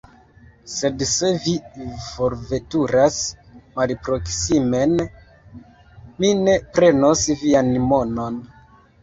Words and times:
Sed 0.75 1.03
se 1.09 1.27
vi 1.41 1.51
forveturas 2.05 3.17
malproksimen, 3.75 4.97
mi 6.25 6.33
ne 6.49 6.57
prenos 6.81 7.25
vian 7.45 7.73
monon. 7.93 8.43